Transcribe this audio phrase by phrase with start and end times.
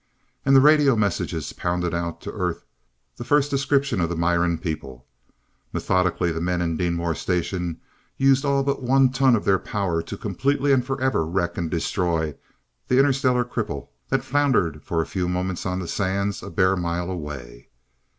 [0.43, 2.65] And the radio messages pounded out to Earth
[3.17, 5.05] the first description of the Miran people.
[5.73, 7.79] Methodically the men in Deenmor station
[8.17, 12.33] used all but one ton of their power to completely and forever wreck and destroy
[12.87, 17.11] the interstellar cripple that floundered for a few moments on the sands a bare mile
[17.11, 17.69] away.